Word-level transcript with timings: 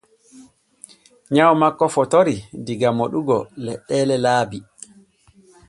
Nyaw 1.33 1.53
makko 1.61 1.85
fotorii 1.95 2.45
diga 2.65 2.89
moɗugo 2.97 3.37
leɗɗeelee 3.65 4.21
laabi. 4.25 4.59